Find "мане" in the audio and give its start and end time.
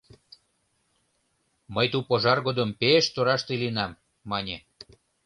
4.29-4.57